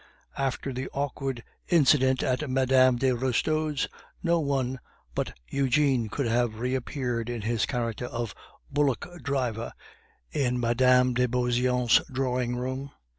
[0.39, 2.95] After the awkward incident at Mme.
[2.95, 3.87] de Restaud's,
[4.23, 4.79] no one
[5.13, 8.33] but Eugene could have reappeared in his character of
[8.71, 9.73] bullock driver
[10.31, 11.13] in Mme.
[11.13, 12.89] de Beauseant's drawing room.